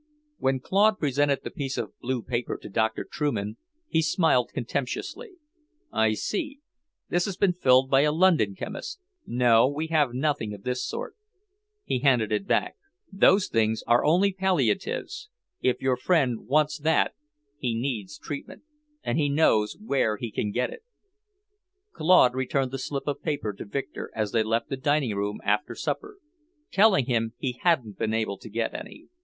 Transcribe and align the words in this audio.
When 0.39 0.59
Claude 0.59 0.97
presented 0.97 1.41
the 1.43 1.51
piece 1.51 1.77
of 1.77 1.93
blue 1.99 2.23
paper 2.23 2.57
to 2.63 2.69
Doctor 2.69 3.03
Trueman, 3.05 3.57
he 3.87 4.01
smiled 4.01 4.49
contemptuously. 4.51 5.33
"I 5.91 6.13
see; 6.13 6.57
this 7.09 7.25
has 7.25 7.37
been 7.37 7.53
filled 7.53 7.91
by 7.91 8.01
a 8.01 8.11
London 8.11 8.55
chemist. 8.55 8.99
No, 9.27 9.67
we 9.67 9.89
have 9.89 10.15
nothing 10.15 10.55
of 10.55 10.63
this 10.63 10.83
sort." 10.83 11.15
He 11.85 11.99
handed 11.99 12.31
it 12.31 12.47
back. 12.47 12.77
"Those 13.13 13.47
things 13.47 13.83
are 13.85 14.03
only 14.03 14.33
palliatives. 14.33 15.29
If 15.61 15.83
your 15.83 15.97
friend 15.97 16.47
wants 16.47 16.79
that, 16.79 17.13
he 17.59 17.75
needs 17.75 18.17
treatment, 18.17 18.63
and 19.03 19.19
he 19.19 19.29
knows 19.29 19.77
where 19.79 20.17
he 20.17 20.31
can 20.31 20.49
get 20.49 20.71
it." 20.71 20.81
Claude 21.93 22.33
returned 22.33 22.71
the 22.71 22.79
slip 22.79 23.03
of 23.05 23.21
paper 23.21 23.53
to 23.53 23.65
Victor 23.65 24.09
as 24.15 24.31
they 24.31 24.41
left 24.41 24.69
the 24.69 24.77
dining 24.77 25.13
room 25.15 25.41
after 25.43 25.75
supper, 25.75 26.17
telling 26.71 27.05
him 27.05 27.33
he 27.37 27.59
hadn't 27.61 27.99
been 27.99 28.15
able 28.15 28.39
to 28.39 28.49
get 28.49 28.73
any. 28.73 29.05